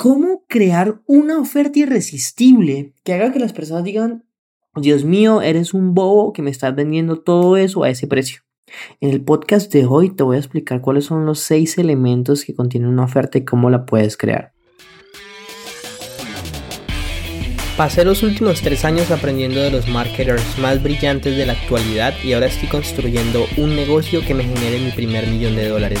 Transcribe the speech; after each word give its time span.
cómo 0.00 0.44
crear 0.48 1.02
una 1.06 1.38
oferta 1.38 1.78
irresistible 1.78 2.94
que 3.04 3.12
haga 3.12 3.34
que 3.34 3.38
las 3.38 3.52
personas 3.52 3.84
digan, 3.84 4.24
Dios 4.74 5.04
mío, 5.04 5.42
eres 5.42 5.74
un 5.74 5.92
bobo 5.92 6.32
que 6.32 6.40
me 6.40 6.48
estás 6.48 6.74
vendiendo 6.74 7.20
todo 7.20 7.58
eso 7.58 7.82
a 7.82 7.90
ese 7.90 8.06
precio. 8.06 8.40
En 9.02 9.10
el 9.10 9.22
podcast 9.22 9.70
de 9.70 9.84
hoy 9.84 10.08
te 10.08 10.22
voy 10.22 10.36
a 10.36 10.38
explicar 10.38 10.80
cuáles 10.80 11.04
son 11.04 11.26
los 11.26 11.40
seis 11.40 11.76
elementos 11.76 12.46
que 12.46 12.54
contienen 12.54 12.88
una 12.88 13.04
oferta 13.04 13.36
y 13.36 13.44
cómo 13.44 13.68
la 13.68 13.84
puedes 13.84 14.16
crear. 14.16 14.54
Pasé 17.76 18.02
los 18.02 18.22
últimos 18.22 18.62
tres 18.62 18.86
años 18.86 19.10
aprendiendo 19.10 19.60
de 19.60 19.70
los 19.70 19.86
marketers 19.86 20.58
más 20.60 20.82
brillantes 20.82 21.36
de 21.36 21.44
la 21.44 21.52
actualidad 21.52 22.14
y 22.24 22.32
ahora 22.32 22.46
estoy 22.46 22.70
construyendo 22.70 23.44
un 23.58 23.76
negocio 23.76 24.22
que 24.26 24.32
me 24.32 24.44
genere 24.44 24.82
mi 24.82 24.92
primer 24.92 25.26
millón 25.26 25.56
de 25.56 25.68
dólares. 25.68 26.00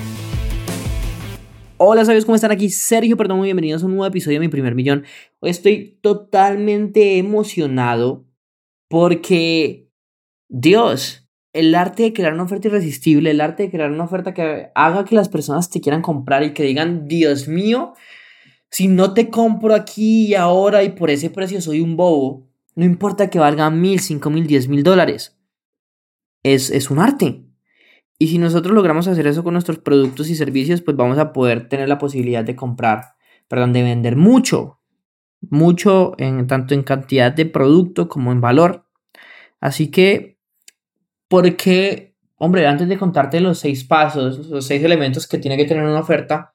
Hola, 1.83 2.05
sabios, 2.05 2.25
¿cómo 2.25 2.35
están? 2.35 2.51
Aquí 2.51 2.69
Sergio, 2.69 3.17
perdón, 3.17 3.39
muy 3.39 3.47
bienvenidos 3.47 3.81
a 3.81 3.87
un 3.87 3.93
nuevo 3.93 4.05
episodio 4.05 4.39
de 4.39 4.45
Mi 4.45 4.51
Primer 4.51 4.75
Millón. 4.75 5.03
Hoy 5.39 5.49
estoy 5.49 5.97
totalmente 6.03 7.17
emocionado 7.17 8.27
porque, 8.87 9.89
Dios, 10.47 11.27
el 11.53 11.73
arte 11.73 12.03
de 12.03 12.13
crear 12.13 12.35
una 12.35 12.43
oferta 12.43 12.67
irresistible, 12.67 13.31
el 13.31 13.41
arte 13.41 13.63
de 13.63 13.71
crear 13.71 13.89
una 13.89 14.03
oferta 14.03 14.31
que 14.35 14.69
haga 14.75 15.05
que 15.05 15.15
las 15.15 15.27
personas 15.27 15.71
te 15.71 15.81
quieran 15.81 16.03
comprar 16.03 16.43
y 16.43 16.53
que 16.53 16.61
digan, 16.61 17.07
Dios 17.07 17.47
mío, 17.47 17.95
si 18.69 18.87
no 18.87 19.15
te 19.15 19.31
compro 19.31 19.73
aquí 19.73 20.27
y 20.27 20.35
ahora 20.35 20.83
y 20.83 20.89
por 20.89 21.09
ese 21.09 21.31
precio 21.31 21.61
soy 21.61 21.81
un 21.81 21.97
bobo, 21.97 22.47
no 22.75 22.85
importa 22.85 23.31
que 23.31 23.39
valga 23.39 23.71
mil, 23.71 24.01
cinco 24.01 24.29
mil, 24.29 24.45
diez 24.45 24.67
mil 24.67 24.83
dólares. 24.83 25.35
Es, 26.43 26.69
es 26.69 26.91
un 26.91 26.99
arte. 26.99 27.43
Y 28.21 28.27
si 28.27 28.37
nosotros 28.37 28.75
logramos 28.75 29.07
hacer 29.07 29.25
eso 29.25 29.43
con 29.43 29.53
nuestros 29.53 29.79
productos 29.79 30.29
y 30.29 30.35
servicios, 30.35 30.83
pues 30.83 30.95
vamos 30.95 31.17
a 31.17 31.33
poder 31.33 31.67
tener 31.67 31.89
la 31.89 31.97
posibilidad 31.97 32.43
de 32.43 32.55
comprar, 32.55 33.15
perdón, 33.47 33.73
de 33.73 33.81
vender 33.81 34.15
mucho, 34.15 34.79
mucho 35.49 36.13
en 36.19 36.45
tanto 36.45 36.75
en 36.75 36.83
cantidad 36.83 37.31
de 37.31 37.47
producto 37.47 38.07
como 38.07 38.31
en 38.31 38.39
valor. 38.39 38.85
Así 39.59 39.89
que, 39.89 40.37
¿por 41.27 41.55
qué, 41.55 42.15
hombre, 42.35 42.67
antes 42.67 42.87
de 42.87 42.99
contarte 42.99 43.39
los 43.39 43.57
seis 43.57 43.83
pasos, 43.85 44.47
los 44.49 44.67
seis 44.67 44.83
elementos 44.83 45.25
que 45.25 45.39
tiene 45.39 45.57
que 45.57 45.65
tener 45.65 45.83
una 45.83 46.01
oferta, 46.01 46.53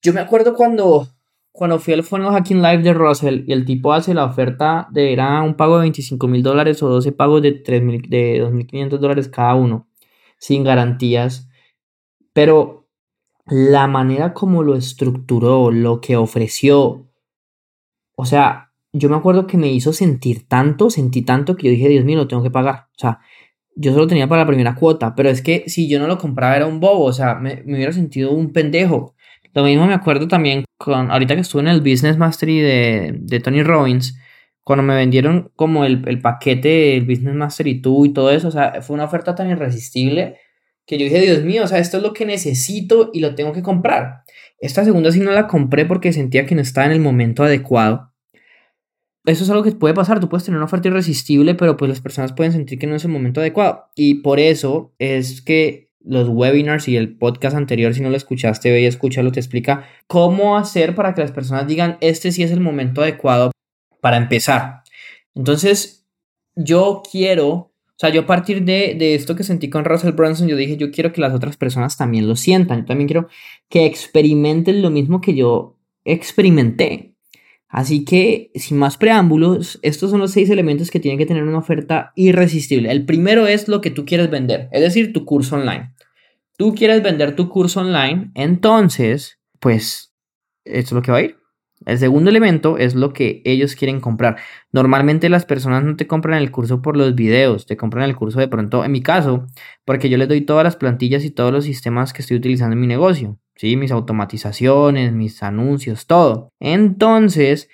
yo 0.00 0.14
me 0.14 0.20
acuerdo 0.20 0.54
cuando, 0.54 1.06
cuando 1.52 1.78
fui 1.78 1.92
al 1.92 2.02
Funnel 2.02 2.30
Hacking 2.30 2.62
Live 2.62 2.82
de 2.82 2.94
Russell 2.94 3.44
y 3.46 3.52
el 3.52 3.66
tipo 3.66 3.92
hace 3.92 4.14
la 4.14 4.24
oferta 4.24 4.88
de 4.90 5.12
era 5.12 5.42
un 5.42 5.54
pago 5.54 5.74
de 5.74 5.82
25 5.82 6.26
mil 6.28 6.42
dólares 6.42 6.82
o 6.82 6.88
12 6.88 7.12
pagos 7.12 7.42
de, 7.42 7.52
3, 7.52 7.82
de 8.08 8.42
2.500 8.42 8.88
dólares 8.96 9.28
cada 9.28 9.54
uno 9.54 9.87
sin 10.38 10.64
garantías, 10.64 11.48
pero 12.32 12.88
la 13.46 13.86
manera 13.86 14.34
como 14.34 14.62
lo 14.62 14.74
estructuró, 14.76 15.70
lo 15.70 16.00
que 16.00 16.16
ofreció, 16.16 17.08
o 18.14 18.24
sea, 18.26 18.72
yo 18.92 19.08
me 19.08 19.16
acuerdo 19.16 19.46
que 19.46 19.56
me 19.56 19.68
hizo 19.68 19.92
sentir 19.92 20.48
tanto, 20.48 20.90
sentí 20.90 21.22
tanto 21.22 21.56
que 21.56 21.66
yo 21.66 21.70
dije, 21.70 21.88
Dios 21.88 22.04
mío, 22.04 22.16
lo 22.16 22.28
tengo 22.28 22.42
que 22.42 22.50
pagar. 22.50 22.88
O 22.96 22.98
sea, 22.98 23.20
yo 23.76 23.92
solo 23.92 24.06
tenía 24.06 24.28
para 24.28 24.42
la 24.42 24.46
primera 24.48 24.74
cuota, 24.74 25.14
pero 25.14 25.30
es 25.30 25.40
que 25.42 25.64
si 25.68 25.88
yo 25.88 25.98
no 26.00 26.06
lo 26.08 26.18
compraba 26.18 26.56
era 26.56 26.66
un 26.66 26.80
bobo, 26.80 27.04
o 27.04 27.12
sea, 27.12 27.36
me, 27.36 27.62
hubiera 27.64 27.92
sentido 27.92 28.32
un 28.32 28.52
pendejo. 28.52 29.14
Lo 29.54 29.62
mismo 29.62 29.86
me 29.86 29.94
acuerdo 29.94 30.28
también 30.28 30.64
con, 30.76 31.10
ahorita 31.10 31.34
que 31.34 31.42
estuve 31.42 31.62
en 31.62 31.68
el 31.68 31.80
Business 31.80 32.18
Mastery 32.18 32.60
de, 32.60 33.16
de 33.20 33.40
Tony 33.40 33.62
Robbins, 33.62 34.18
cuando 34.68 34.82
me 34.82 34.94
vendieron 34.94 35.50
como 35.56 35.86
el, 35.86 36.06
el 36.06 36.20
paquete 36.20 36.68
del 36.68 37.06
Business 37.06 37.34
Master 37.34 37.66
y 37.66 37.80
tú 37.80 38.04
y 38.04 38.12
todo 38.12 38.30
eso, 38.30 38.48
o 38.48 38.50
sea, 38.50 38.82
fue 38.82 38.92
una 38.92 39.04
oferta 39.04 39.34
tan 39.34 39.48
irresistible 39.48 40.36
que 40.84 40.98
yo 40.98 41.04
dije, 41.04 41.22
Dios 41.22 41.42
mío, 41.42 41.64
o 41.64 41.66
sea, 41.66 41.78
esto 41.78 41.96
es 41.96 42.02
lo 42.02 42.12
que 42.12 42.26
necesito 42.26 43.08
y 43.14 43.20
lo 43.20 43.34
tengo 43.34 43.54
que 43.54 43.62
comprar. 43.62 44.24
Esta 44.60 44.84
segunda 44.84 45.10
sí 45.10 45.20
no 45.20 45.32
la 45.32 45.46
compré 45.46 45.86
porque 45.86 46.12
sentía 46.12 46.44
que 46.44 46.54
no 46.54 46.60
estaba 46.60 46.84
en 46.84 46.92
el 46.92 47.00
momento 47.00 47.44
adecuado. 47.44 48.12
Eso 49.24 49.44
es 49.44 49.48
algo 49.48 49.62
que 49.62 49.72
puede 49.72 49.94
pasar, 49.94 50.20
tú 50.20 50.28
puedes 50.28 50.44
tener 50.44 50.58
una 50.58 50.66
oferta 50.66 50.88
irresistible, 50.88 51.54
pero 51.54 51.78
pues 51.78 51.88
las 51.88 52.02
personas 52.02 52.34
pueden 52.34 52.52
sentir 52.52 52.78
que 52.78 52.86
no 52.86 52.94
es 52.94 53.06
el 53.06 53.10
momento 53.10 53.40
adecuado. 53.40 53.86
Y 53.96 54.16
por 54.16 54.38
eso 54.38 54.92
es 54.98 55.40
que 55.40 55.88
los 56.04 56.28
webinars 56.28 56.88
y 56.88 56.98
el 56.98 57.16
podcast 57.16 57.56
anterior, 57.56 57.94
si 57.94 58.02
no 58.02 58.10
lo 58.10 58.18
escuchaste, 58.18 58.70
ve 58.70 58.82
y 58.82 58.84
escúchalo, 58.84 59.32
te 59.32 59.40
explica 59.40 59.86
cómo 60.06 60.58
hacer 60.58 60.94
para 60.94 61.14
que 61.14 61.22
las 61.22 61.32
personas 61.32 61.66
digan, 61.66 61.96
este 62.02 62.32
sí 62.32 62.42
es 62.42 62.50
el 62.50 62.60
momento 62.60 63.00
adecuado 63.00 63.50
para 64.00 64.16
empezar. 64.16 64.82
Entonces, 65.34 66.06
yo 66.54 67.02
quiero, 67.10 67.48
o 67.48 67.72
sea, 67.96 68.10
yo 68.10 68.22
a 68.22 68.26
partir 68.26 68.64
de, 68.64 68.94
de, 68.98 69.14
esto 69.14 69.36
que 69.36 69.44
sentí 69.44 69.70
con 69.70 69.84
Russell 69.84 70.12
Brunson, 70.12 70.48
yo 70.48 70.56
dije, 70.56 70.76
yo 70.76 70.90
quiero 70.90 71.12
que 71.12 71.20
las 71.20 71.34
otras 71.34 71.56
personas 71.56 71.96
también 71.96 72.26
lo 72.28 72.36
sientan. 72.36 72.80
Yo 72.80 72.84
también 72.86 73.08
quiero 73.08 73.28
que 73.68 73.86
experimenten 73.86 74.82
lo 74.82 74.90
mismo 74.90 75.20
que 75.20 75.34
yo 75.34 75.76
experimenté. 76.04 77.14
Así 77.68 78.04
que, 78.04 78.50
sin 78.54 78.78
más 78.78 78.96
preámbulos, 78.96 79.78
estos 79.82 80.10
son 80.10 80.20
los 80.20 80.32
seis 80.32 80.48
elementos 80.48 80.90
que 80.90 81.00
tienen 81.00 81.18
que 81.18 81.26
tener 81.26 81.42
una 81.42 81.58
oferta 81.58 82.12
irresistible. 82.16 82.90
El 82.90 83.04
primero 83.04 83.46
es 83.46 83.68
lo 83.68 83.82
que 83.82 83.90
tú 83.90 84.06
quieres 84.06 84.30
vender, 84.30 84.68
es 84.72 84.80
decir, 84.80 85.12
tu 85.12 85.26
curso 85.26 85.56
online. 85.56 85.92
Tú 86.56 86.74
quieres 86.74 87.02
vender 87.02 87.36
tu 87.36 87.48
curso 87.50 87.80
online, 87.80 88.30
entonces, 88.34 89.38
pues, 89.60 90.14
esto 90.64 90.88
es 90.88 90.92
lo 90.92 91.02
que 91.02 91.12
va 91.12 91.18
a 91.18 91.22
ir. 91.22 91.36
El 91.86 91.98
segundo 91.98 92.30
elemento 92.30 92.76
es 92.78 92.94
lo 92.94 93.12
que 93.12 93.40
ellos 93.44 93.76
quieren 93.76 94.00
comprar. 94.00 94.36
Normalmente 94.72 95.28
las 95.28 95.44
personas 95.44 95.84
no 95.84 95.96
te 95.96 96.06
compran 96.06 96.38
el 96.38 96.50
curso 96.50 96.82
por 96.82 96.96
los 96.96 97.14
videos, 97.14 97.66
te 97.66 97.76
compran 97.76 98.04
el 98.04 98.16
curso 98.16 98.40
de 98.40 98.48
pronto, 98.48 98.84
en 98.84 98.92
mi 98.92 99.00
caso, 99.00 99.46
porque 99.84 100.08
yo 100.08 100.18
les 100.18 100.28
doy 100.28 100.40
todas 100.42 100.64
las 100.64 100.76
plantillas 100.76 101.24
y 101.24 101.30
todos 101.30 101.52
los 101.52 101.64
sistemas 101.64 102.12
que 102.12 102.22
estoy 102.22 102.36
utilizando 102.36 102.74
en 102.74 102.80
mi 102.80 102.86
negocio, 102.86 103.38
¿sí? 103.56 103.76
Mis 103.76 103.92
automatizaciones, 103.92 105.12
mis 105.12 105.42
anuncios, 105.42 106.06
todo. 106.06 106.52
Entonces, 106.58 107.68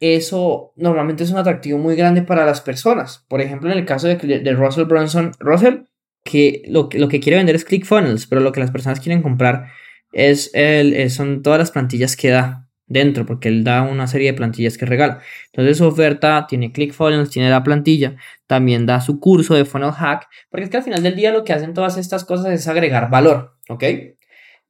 eso 0.00 0.72
normalmente 0.76 1.24
es 1.24 1.30
un 1.30 1.38
atractivo 1.38 1.78
muy 1.78 1.96
grande 1.96 2.22
para 2.22 2.44
las 2.44 2.60
personas. 2.60 3.24
Por 3.28 3.40
ejemplo, 3.40 3.70
en 3.70 3.78
el 3.78 3.84
caso 3.84 4.08
de, 4.08 4.52
Russell 4.54 4.84
Brunson, 4.84 5.32
Russell, 5.40 5.84
que 6.22 6.62
lo, 6.68 6.88
lo 6.92 7.08
que 7.08 7.20
quiere 7.20 7.38
vender 7.38 7.56
es 7.56 7.64
ClickFunnels, 7.64 8.26
pero 8.26 8.40
lo 8.40 8.52
que 8.52 8.60
las 8.60 8.70
personas 8.70 9.00
quieren 9.00 9.22
comprar 9.22 9.70
es 10.12 10.50
el, 10.54 11.10
son 11.10 11.42
todas 11.42 11.58
las 11.58 11.70
plantillas 11.70 12.16
que 12.16 12.28
da 12.28 12.67
dentro, 12.88 13.26
porque 13.26 13.48
él 13.48 13.64
da 13.64 13.82
una 13.82 14.06
serie 14.06 14.32
de 14.32 14.36
plantillas 14.36 14.78
que 14.78 14.86
regala. 14.86 15.20
Entonces 15.46 15.78
su 15.78 15.86
oferta 15.86 16.46
tiene 16.48 16.72
ClickFunnels, 16.72 17.30
tiene 17.30 17.50
la 17.50 17.62
plantilla, 17.62 18.16
también 18.46 18.86
da 18.86 19.00
su 19.00 19.20
curso 19.20 19.54
de 19.54 19.64
Funnel 19.64 19.92
Hack, 19.92 20.28
porque 20.50 20.64
es 20.64 20.70
que 20.70 20.78
al 20.78 20.82
final 20.82 21.02
del 21.02 21.16
día 21.16 21.32
lo 21.32 21.44
que 21.44 21.52
hacen 21.52 21.74
todas 21.74 21.96
estas 21.98 22.24
cosas 22.24 22.52
es 22.52 22.66
agregar 22.66 23.10
valor, 23.10 23.56
¿ok? 23.68 23.84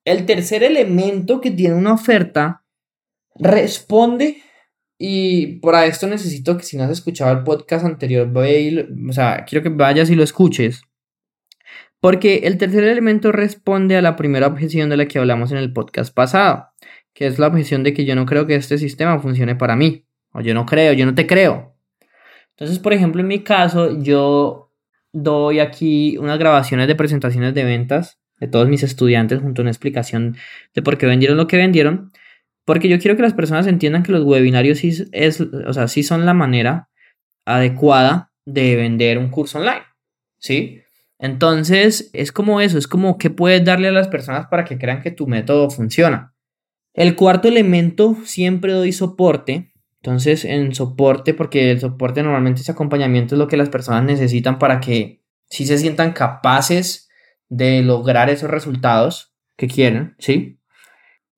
El 0.04 0.26
tercer 0.26 0.62
elemento 0.62 1.40
que 1.40 1.50
tiene 1.50 1.74
una 1.74 1.94
oferta 1.94 2.64
responde 3.36 4.42
y 4.98 5.60
para 5.60 5.86
esto 5.86 6.08
necesito 6.08 6.56
que 6.56 6.64
si 6.64 6.76
no 6.76 6.84
has 6.84 6.90
escuchado 6.90 7.30
el 7.30 7.44
podcast 7.44 7.84
anterior, 7.84 8.28
o 8.34 9.12
sea, 9.12 9.44
quiero 9.44 9.62
que 9.62 9.68
vayas 9.68 10.10
y 10.10 10.16
lo 10.16 10.24
escuches. 10.24 10.82
Porque 12.00 12.42
el 12.44 12.58
tercer 12.58 12.84
elemento 12.84 13.32
responde 13.32 13.96
a 13.96 14.02
la 14.02 14.16
primera 14.16 14.46
objeción 14.46 14.88
de 14.88 14.96
la 14.96 15.06
que 15.06 15.18
hablamos 15.18 15.50
en 15.50 15.58
el 15.58 15.72
podcast 15.72 16.14
pasado 16.14 16.68
que 17.14 17.26
es 17.26 17.38
la 17.38 17.48
objeción 17.48 17.82
de 17.82 17.94
que 17.94 18.04
yo 18.04 18.14
no 18.14 18.26
creo 18.26 18.46
que 18.46 18.54
este 18.54 18.78
sistema 18.78 19.18
funcione 19.18 19.56
para 19.56 19.76
mí, 19.76 20.04
o 20.32 20.40
yo 20.40 20.54
no 20.54 20.66
creo, 20.66 20.92
yo 20.92 21.06
no 21.06 21.14
te 21.14 21.26
creo. 21.26 21.76
Entonces, 22.50 22.78
por 22.78 22.92
ejemplo, 22.92 23.20
en 23.20 23.28
mi 23.28 23.40
caso, 23.40 24.00
yo 24.00 24.72
doy 25.12 25.60
aquí 25.60 26.16
unas 26.18 26.38
grabaciones 26.38 26.86
de 26.88 26.94
presentaciones 26.94 27.54
de 27.54 27.64
ventas 27.64 28.18
de 28.40 28.48
todos 28.48 28.68
mis 28.68 28.82
estudiantes 28.82 29.40
junto 29.40 29.62
a 29.62 29.64
una 29.64 29.70
explicación 29.70 30.36
de 30.74 30.82
por 30.82 30.98
qué 30.98 31.06
vendieron 31.06 31.36
lo 31.36 31.46
que 31.46 31.56
vendieron, 31.56 32.12
porque 32.64 32.88
yo 32.88 32.98
quiero 32.98 33.16
que 33.16 33.22
las 33.22 33.34
personas 33.34 33.66
entiendan 33.66 34.02
que 34.02 34.12
los 34.12 34.24
webinarios 34.24 34.78
sí, 34.78 34.92
es, 35.12 35.40
o 35.40 35.72
sea, 35.72 35.88
sí 35.88 36.02
son 36.02 36.26
la 36.26 36.34
manera 36.34 36.88
adecuada 37.44 38.32
de 38.44 38.76
vender 38.76 39.18
un 39.18 39.30
curso 39.30 39.58
online, 39.58 39.82
¿sí? 40.38 40.82
Entonces, 41.18 42.10
es 42.12 42.30
como 42.30 42.60
eso, 42.60 42.78
es 42.78 42.86
como 42.86 43.18
que 43.18 43.30
puedes 43.30 43.64
darle 43.64 43.88
a 43.88 43.92
las 43.92 44.08
personas 44.08 44.46
para 44.46 44.64
que 44.64 44.78
crean 44.78 45.02
que 45.02 45.10
tu 45.10 45.26
método 45.26 45.70
funciona. 45.70 46.34
El 46.98 47.14
cuarto 47.14 47.46
elemento, 47.46 48.16
siempre 48.24 48.72
doy 48.72 48.90
soporte. 48.90 49.72
Entonces, 50.02 50.44
en 50.44 50.74
soporte, 50.74 51.32
porque 51.32 51.70
el 51.70 51.78
soporte 51.78 52.24
normalmente 52.24 52.62
ese 52.62 52.72
acompañamiento 52.72 53.36
es 53.36 53.38
lo 53.38 53.46
que 53.46 53.56
las 53.56 53.68
personas 53.68 54.02
necesitan 54.02 54.58
para 54.58 54.80
que 54.80 55.22
sí 55.48 55.64
se 55.64 55.78
sientan 55.78 56.12
capaces 56.12 57.08
de 57.48 57.82
lograr 57.82 58.30
esos 58.30 58.50
resultados 58.50 59.32
que 59.56 59.68
quieren, 59.68 60.16
¿sí? 60.18 60.58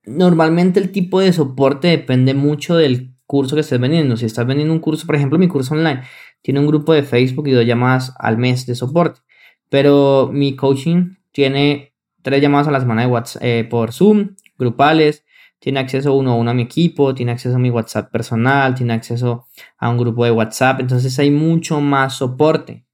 Normalmente 0.04 0.80
el 0.80 0.92
tipo 0.92 1.20
de 1.20 1.30
soporte 1.34 1.88
depende 1.88 2.32
mucho 2.32 2.74
del 2.76 3.14
curso 3.26 3.54
que 3.54 3.60
estés 3.60 3.78
vendiendo. 3.78 4.16
Si 4.16 4.24
estás 4.24 4.46
vendiendo 4.46 4.72
un 4.72 4.80
curso, 4.80 5.04
por 5.04 5.16
ejemplo, 5.16 5.38
mi 5.38 5.48
curso 5.48 5.74
online, 5.74 6.04
tiene 6.40 6.60
un 6.60 6.68
grupo 6.68 6.94
de 6.94 7.02
Facebook 7.02 7.48
y 7.48 7.52
dos 7.52 7.66
llamadas 7.66 8.14
al 8.18 8.38
mes 8.38 8.64
de 8.64 8.74
soporte. 8.74 9.20
Pero 9.68 10.30
mi 10.32 10.56
coaching 10.56 11.16
tiene 11.32 11.92
tres 12.22 12.40
llamadas 12.40 12.68
a 12.68 12.70
la 12.70 12.80
semana 12.80 13.02
de 13.02 13.08
WhatsApp, 13.08 13.42
eh, 13.44 13.66
por 13.68 13.92
Zoom, 13.92 14.36
grupales, 14.56 15.26
tiene 15.60 15.78
acceso 15.78 16.14
uno 16.14 16.32
a 16.32 16.34
uno 16.34 16.50
a 16.50 16.54
mi 16.54 16.62
equipo, 16.62 17.14
tiene 17.14 17.32
acceso 17.32 17.54
a 17.54 17.58
mi 17.60 17.70
WhatsApp 17.70 18.10
personal, 18.10 18.74
tiene 18.74 18.94
acceso 18.94 19.46
a 19.78 19.88
un 19.88 19.98
grupo 19.98 20.24
de 20.24 20.32
WhatsApp, 20.32 20.80
entonces 20.80 21.16
hay 21.18 21.30
mucho 21.30 21.80
más 21.80 22.14
soporte. 22.16 22.84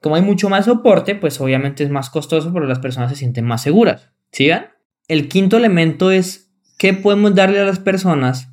Como 0.00 0.16
hay 0.16 0.22
mucho 0.22 0.48
más 0.48 0.66
soporte, 0.66 1.14
pues 1.14 1.40
obviamente 1.40 1.84
es 1.84 1.90
más 1.90 2.10
costoso, 2.10 2.52
pero 2.52 2.66
las 2.66 2.80
personas 2.80 3.10
se 3.10 3.16
sienten 3.16 3.44
más 3.44 3.62
seguras. 3.62 4.10
¿Sigan? 4.32 4.66
El 5.06 5.28
quinto 5.28 5.56
elemento 5.56 6.10
es 6.10 6.52
qué 6.76 6.92
podemos 6.92 7.34
darle 7.34 7.60
a 7.60 7.64
las 7.64 7.78
personas 7.78 8.52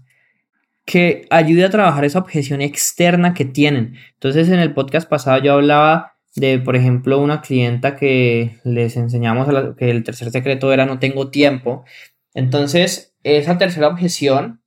que 0.86 1.26
ayude 1.32 1.66
a 1.66 1.70
trabajar 1.70 2.06
esa 2.06 2.20
objeción 2.20 2.62
externa 2.62 3.34
que 3.34 3.46
tienen. 3.46 3.96
Entonces 4.14 4.50
en 4.50 4.60
el 4.60 4.74
podcast 4.74 5.10
pasado 5.10 5.42
yo 5.44 5.54
hablaba 5.54 6.14
de, 6.36 6.60
por 6.60 6.76
ejemplo, 6.76 7.20
una 7.20 7.42
clienta 7.42 7.96
que 7.96 8.58
les 8.64 8.96
enseñamos 8.98 9.48
que 9.78 9.90
el 9.90 10.04
tercer 10.04 10.32
secreto 10.32 10.72
era 10.72 10.86
no 10.86 11.00
tengo 11.00 11.30
tiempo. 11.30 11.86
Entonces, 12.34 13.15
esa 13.26 13.58
tercera 13.58 13.88
objeción, 13.88 14.62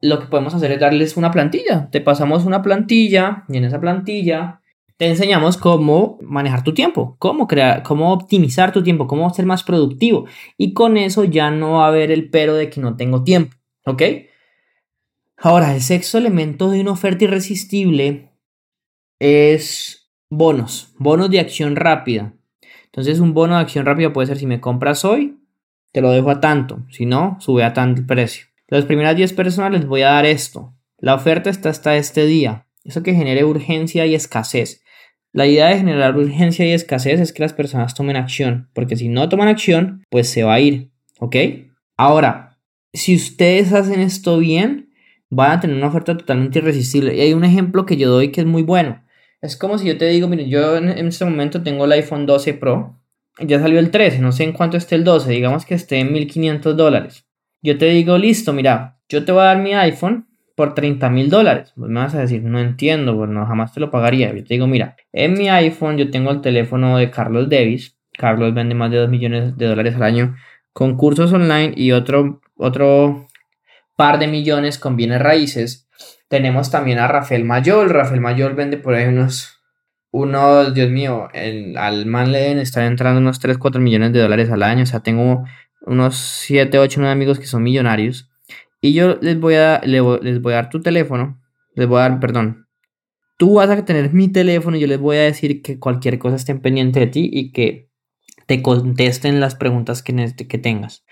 lo 0.00 0.18
que 0.18 0.26
podemos 0.26 0.52
hacer 0.54 0.72
es 0.72 0.80
darles 0.80 1.16
una 1.16 1.30
plantilla. 1.30 1.88
Te 1.90 2.00
pasamos 2.00 2.44
una 2.44 2.60
plantilla 2.60 3.44
y 3.48 3.56
en 3.56 3.64
esa 3.64 3.80
plantilla 3.80 4.60
te 4.96 5.06
enseñamos 5.06 5.56
cómo 5.56 6.18
manejar 6.20 6.64
tu 6.64 6.74
tiempo, 6.74 7.16
cómo 7.18 7.46
crear, 7.46 7.82
cómo 7.82 8.12
optimizar 8.12 8.72
tu 8.72 8.82
tiempo, 8.82 9.06
cómo 9.06 9.32
ser 9.32 9.46
más 9.46 9.62
productivo. 9.62 10.26
Y 10.58 10.74
con 10.74 10.96
eso 10.96 11.24
ya 11.24 11.50
no 11.50 11.74
va 11.74 11.84
a 11.84 11.88
haber 11.88 12.10
el 12.10 12.30
pero 12.30 12.54
de 12.54 12.68
que 12.68 12.80
no 12.80 12.96
tengo 12.96 13.22
tiempo, 13.22 13.56
¿ok? 13.86 14.02
Ahora, 15.36 15.74
el 15.74 15.80
sexto 15.80 16.18
elemento 16.18 16.70
de 16.70 16.80
una 16.80 16.92
oferta 16.92 17.24
irresistible 17.24 18.30
es 19.18 20.10
bonos, 20.28 20.94
bonos 20.98 21.30
de 21.30 21.40
acción 21.40 21.76
rápida. 21.76 22.34
Entonces 22.86 23.20
un 23.20 23.34
bono 23.34 23.54
de 23.54 23.62
acción 23.62 23.86
rápida 23.86 24.12
puede 24.12 24.26
ser 24.26 24.38
si 24.38 24.46
me 24.46 24.60
compras 24.60 25.04
hoy, 25.04 25.41
te 25.92 26.00
lo 26.00 26.10
dejo 26.10 26.30
a 26.30 26.40
tanto, 26.40 26.84
si 26.90 27.06
no, 27.06 27.36
sube 27.40 27.64
a 27.64 27.72
tanto 27.72 28.00
el 28.00 28.06
precio. 28.06 28.46
Las 28.68 28.84
primeras 28.84 29.16
10 29.16 29.32
personas 29.34 29.72
les 29.72 29.86
voy 29.86 30.02
a 30.02 30.12
dar 30.12 30.26
esto. 30.26 30.74
La 30.98 31.14
oferta 31.14 31.50
está 31.50 31.68
hasta 31.68 31.96
este 31.96 32.26
día. 32.26 32.66
Eso 32.84 33.02
que 33.02 33.14
genere 33.14 33.44
urgencia 33.44 34.06
y 34.06 34.14
escasez. 34.14 34.82
La 35.32 35.46
idea 35.46 35.68
de 35.68 35.78
generar 35.78 36.16
urgencia 36.16 36.66
y 36.66 36.72
escasez 36.72 37.20
es 37.20 37.32
que 37.32 37.42
las 37.42 37.52
personas 37.52 37.94
tomen 37.94 38.16
acción, 38.16 38.68
porque 38.74 38.96
si 38.96 39.08
no 39.08 39.28
toman 39.28 39.48
acción, 39.48 40.04
pues 40.10 40.28
se 40.28 40.42
va 40.42 40.54
a 40.54 40.60
ir, 40.60 40.90
¿ok? 41.20 41.36
Ahora, 41.96 42.58
si 42.92 43.16
ustedes 43.16 43.72
hacen 43.72 44.00
esto 44.00 44.38
bien, 44.38 44.90
van 45.30 45.52
a 45.52 45.60
tener 45.60 45.76
una 45.76 45.88
oferta 45.88 46.16
totalmente 46.16 46.58
irresistible. 46.58 47.14
Y 47.16 47.20
hay 47.20 47.32
un 47.32 47.44
ejemplo 47.44 47.86
que 47.86 47.96
yo 47.96 48.10
doy 48.10 48.30
que 48.30 48.42
es 48.42 48.46
muy 48.46 48.62
bueno. 48.62 49.02
Es 49.40 49.56
como 49.56 49.78
si 49.78 49.86
yo 49.86 49.96
te 49.96 50.06
digo, 50.06 50.28
mire, 50.28 50.48
yo 50.48 50.76
en, 50.76 50.88
este 50.90 51.24
momento 51.24 51.62
tengo 51.62 51.86
el 51.86 51.92
iPhone 51.92 52.26
12 52.26 52.54
Pro, 52.54 53.00
ya 53.38 53.60
salió 53.60 53.78
el 53.78 53.90
13, 53.90 54.18
no 54.20 54.32
sé 54.32 54.44
en 54.44 54.52
cuánto 54.52 54.76
esté 54.76 54.94
el 54.94 55.04
12, 55.04 55.30
digamos 55.30 55.64
que 55.66 55.74
esté 55.74 55.98
en 55.98 56.12
1500 56.12 56.76
dólares. 56.76 57.26
Yo 57.62 57.78
te 57.78 57.86
digo, 57.86 58.18
listo, 58.18 58.52
mira, 58.52 58.98
yo 59.08 59.24
te 59.24 59.32
voy 59.32 59.42
a 59.42 59.46
dar 59.46 59.58
mi 59.58 59.72
iPhone 59.74 60.26
por 60.56 60.74
30 60.74 61.08
mil 61.10 61.30
dólares. 61.30 61.72
Pues 61.76 61.90
me 61.90 62.00
vas 62.00 62.14
a 62.14 62.20
decir, 62.20 62.42
no 62.42 62.60
entiendo, 62.60 63.16
pues 63.16 63.30
jamás 63.30 63.72
te 63.72 63.80
lo 63.80 63.90
pagaría. 63.90 64.32
Yo 64.34 64.44
te 64.44 64.54
digo, 64.54 64.66
mira, 64.66 64.96
en 65.12 65.34
mi 65.34 65.48
iPhone 65.48 65.96
yo 65.96 66.10
tengo 66.10 66.30
el 66.30 66.40
teléfono 66.40 66.98
de 66.98 67.10
Carlos 67.10 67.48
Davis. 67.48 67.96
Carlos 68.12 68.52
vende 68.52 68.74
más 68.74 68.90
de 68.90 68.98
2 68.98 69.08
millones 69.08 69.56
de 69.56 69.66
dólares 69.66 69.94
al 69.94 70.02
año 70.02 70.36
con 70.72 70.96
cursos 70.96 71.32
online 71.32 71.72
y 71.76 71.92
otro, 71.92 72.40
otro 72.56 73.28
par 73.96 74.18
de 74.18 74.26
millones 74.26 74.78
con 74.78 74.96
bienes 74.96 75.20
raíces. 75.20 75.88
Tenemos 76.28 76.70
también 76.70 76.98
a 76.98 77.08
Rafael 77.08 77.44
Mayol. 77.44 77.90
Rafael 77.90 78.20
Mayol 78.20 78.54
vende 78.54 78.76
por 78.76 78.94
ahí 78.94 79.06
unos, 79.06 79.61
unos 80.12 80.74
Dios 80.74 80.90
mío, 80.90 81.28
el, 81.32 81.76
al 81.76 82.06
man 82.06 82.30
le 82.30 82.38
deben 82.38 82.58
estar 82.58 82.84
entrando 82.84 83.20
unos 83.20 83.40
3, 83.40 83.58
4 83.58 83.80
millones 83.80 84.12
de 84.12 84.20
dólares 84.20 84.50
al 84.50 84.62
año. 84.62 84.84
O 84.84 84.86
sea, 84.86 85.00
tengo 85.00 85.44
unos 85.86 86.16
7, 86.16 86.78
8, 86.78 87.00
9 87.00 87.12
amigos 87.12 87.40
que 87.40 87.46
son 87.46 87.62
millonarios. 87.62 88.30
Y 88.80 88.92
yo 88.92 89.18
les 89.20 89.40
voy 89.40 89.54
a, 89.54 89.80
les 89.84 90.02
voy 90.02 90.52
a 90.52 90.56
dar 90.56 90.70
tu 90.70 90.80
teléfono. 90.80 91.40
Les 91.74 91.88
voy 91.88 91.98
a 91.98 92.08
dar, 92.08 92.20
perdón. 92.20 92.68
Tú 93.38 93.54
vas 93.54 93.70
a 93.70 93.84
tener 93.84 94.12
mi 94.12 94.28
teléfono 94.28 94.76
y 94.76 94.80
yo 94.80 94.86
les 94.86 95.00
voy 95.00 95.16
a 95.16 95.22
decir 95.22 95.62
que 95.62 95.78
cualquier 95.78 96.18
cosa 96.18 96.36
esté 96.36 96.54
pendiente 96.54 97.00
de 97.00 97.06
ti 97.06 97.30
y 97.32 97.50
que 97.50 97.88
te 98.46 98.62
contesten 98.62 99.40
las 99.40 99.54
preguntas 99.54 100.02
que, 100.02 100.14
que 100.48 100.58
tengas. 100.58 101.04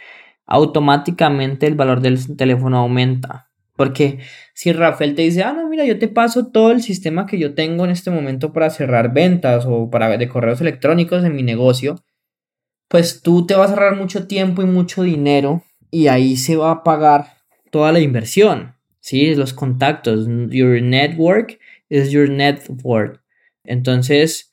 Automáticamente 0.46 1.66
el 1.66 1.74
valor 1.74 2.00
del 2.00 2.36
teléfono 2.36 2.78
aumenta. 2.78 3.49
Porque 3.80 4.18
si 4.52 4.72
Rafael 4.72 5.14
te 5.14 5.22
dice, 5.22 5.42
ah, 5.42 5.54
no, 5.54 5.66
mira, 5.66 5.86
yo 5.86 5.98
te 5.98 6.06
paso 6.06 6.48
todo 6.48 6.70
el 6.70 6.82
sistema 6.82 7.24
que 7.24 7.38
yo 7.38 7.54
tengo 7.54 7.86
en 7.86 7.90
este 7.90 8.10
momento 8.10 8.52
para 8.52 8.68
cerrar 8.68 9.14
ventas 9.14 9.64
o 9.66 9.88
para 9.88 10.18
de 10.18 10.28
correos 10.28 10.60
electrónicos 10.60 11.24
en 11.24 11.34
mi 11.34 11.42
negocio, 11.42 12.04
pues 12.88 13.22
tú 13.22 13.46
te 13.46 13.54
vas 13.54 13.70
a 13.70 13.72
ahorrar 13.72 13.96
mucho 13.96 14.26
tiempo 14.26 14.60
y 14.60 14.66
mucho 14.66 15.02
dinero 15.02 15.62
y 15.90 16.08
ahí 16.08 16.36
se 16.36 16.56
va 16.56 16.72
a 16.72 16.82
pagar 16.84 17.38
toda 17.70 17.90
la 17.90 18.00
inversión, 18.00 18.74
¿sí? 19.00 19.34
Los 19.34 19.54
contactos, 19.54 20.26
your 20.50 20.82
network 20.82 21.58
is 21.88 22.10
your 22.10 22.28
net 22.28 22.60
worth. 22.82 23.18
Entonces, 23.64 24.49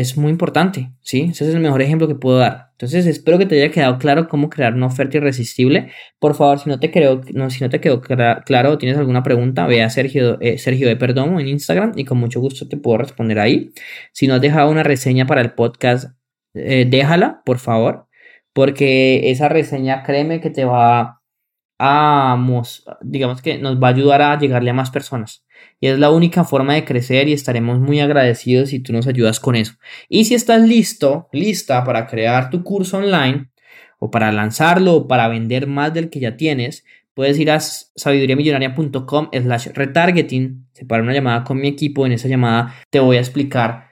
es 0.00 0.16
muy 0.16 0.30
importante, 0.30 0.92
¿sí? 1.00 1.28
Ese 1.32 1.48
es 1.48 1.54
el 1.54 1.60
mejor 1.60 1.82
ejemplo 1.82 2.06
que 2.06 2.14
puedo 2.14 2.38
dar. 2.38 2.68
Entonces, 2.72 3.04
espero 3.06 3.36
que 3.36 3.46
te 3.46 3.60
haya 3.60 3.72
quedado 3.72 3.98
claro 3.98 4.28
cómo 4.28 4.48
crear 4.48 4.74
una 4.74 4.86
oferta 4.86 5.16
irresistible. 5.16 5.90
Por 6.20 6.36
favor, 6.36 6.60
si 6.60 6.68
no 6.68 6.78
te, 6.78 6.92
no, 7.34 7.50
si 7.50 7.64
no 7.64 7.68
te 7.68 7.80
quedó 7.80 8.00
claro 8.00 8.70
o 8.70 8.78
tienes 8.78 8.96
alguna 8.96 9.24
pregunta, 9.24 9.66
ve 9.66 9.82
a 9.82 9.90
Sergio, 9.90 10.40
eh, 10.40 10.56
Sergio 10.58 10.86
de 10.86 10.96
Perdomo 10.96 11.40
en 11.40 11.48
Instagram 11.48 11.94
y 11.96 12.04
con 12.04 12.18
mucho 12.18 12.40
gusto 12.40 12.68
te 12.68 12.76
puedo 12.76 12.98
responder 12.98 13.40
ahí. 13.40 13.72
Si 14.12 14.28
no 14.28 14.34
has 14.34 14.40
dejado 14.40 14.70
una 14.70 14.84
reseña 14.84 15.26
para 15.26 15.40
el 15.40 15.52
podcast, 15.54 16.12
eh, 16.54 16.86
déjala, 16.88 17.42
por 17.44 17.58
favor, 17.58 18.06
porque 18.52 19.30
esa 19.30 19.48
reseña, 19.48 20.04
créeme 20.04 20.40
que 20.40 20.50
te 20.50 20.64
va 20.64 21.20
a, 21.80 22.36
digamos 23.02 23.42
que 23.42 23.58
nos 23.58 23.82
va 23.82 23.88
a 23.88 23.90
ayudar 23.90 24.22
a 24.22 24.38
llegarle 24.38 24.70
a 24.70 24.74
más 24.74 24.90
personas 24.90 25.44
y 25.80 25.88
es 25.88 25.98
la 25.98 26.10
única 26.10 26.44
forma 26.44 26.74
de 26.74 26.84
crecer 26.84 27.28
y 27.28 27.32
estaremos 27.32 27.78
muy 27.78 28.00
agradecidos 28.00 28.70
si 28.70 28.80
tú 28.80 28.92
nos 28.92 29.06
ayudas 29.06 29.40
con 29.40 29.54
eso. 29.54 29.74
Y 30.08 30.24
si 30.24 30.34
estás 30.34 30.62
listo, 30.62 31.28
lista 31.32 31.84
para 31.84 32.06
crear 32.06 32.50
tu 32.50 32.64
curso 32.64 32.98
online 32.98 33.50
o 33.98 34.10
para 34.10 34.32
lanzarlo 34.32 34.94
o 34.94 35.08
para 35.08 35.28
vender 35.28 35.66
más 35.66 35.94
del 35.94 36.10
que 36.10 36.20
ya 36.20 36.36
tienes, 36.36 36.84
puedes 37.14 37.38
ir 37.38 37.50
a 37.50 37.60
sabiduriamillonaria.com 37.60 39.30
slash 39.32 39.68
retargeting, 39.74 40.68
separar 40.72 41.02
una 41.02 41.14
llamada 41.14 41.44
con 41.44 41.58
mi 41.58 41.68
equipo, 41.68 42.06
en 42.06 42.12
esa 42.12 42.28
llamada 42.28 42.74
te 42.90 43.00
voy 43.00 43.16
a 43.16 43.20
explicar, 43.20 43.88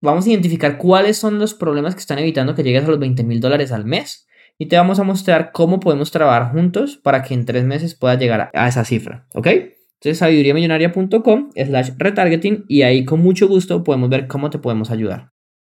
vamos 0.00 0.26
a 0.26 0.30
identificar 0.30 0.78
cuáles 0.78 1.16
son 1.16 1.38
los 1.38 1.54
problemas 1.54 1.94
que 1.94 2.00
están 2.00 2.18
evitando 2.20 2.54
que 2.54 2.62
llegues 2.62 2.84
a 2.84 2.88
los 2.88 3.00
20 3.00 3.24
mil 3.24 3.40
dólares 3.40 3.72
al 3.72 3.84
mes 3.84 4.28
y 4.58 4.66
te 4.66 4.76
vamos 4.76 5.00
a 5.00 5.02
mostrar 5.02 5.50
cómo 5.52 5.80
podemos 5.80 6.12
trabajar 6.12 6.52
juntos 6.52 6.96
para 6.96 7.22
que 7.22 7.34
en 7.34 7.46
tres 7.46 7.64
meses 7.64 7.96
puedas 7.96 8.18
llegar 8.18 8.50
a 8.54 8.68
esa 8.68 8.84
cifra, 8.84 9.26
¿ok? 9.34 9.48
Entonces, 10.02 10.18
sabiduriamillonaria.com 10.18 11.50
slash 11.54 11.90
retargeting 11.96 12.64
y 12.66 12.82
ahí 12.82 13.04
con 13.04 13.20
mucho 13.20 13.46
gusto 13.46 13.84
podemos 13.84 14.10
ver 14.10 14.26
cómo 14.26 14.50
te 14.50 14.58
podemos 14.58 14.90
ayudar. 14.90 15.31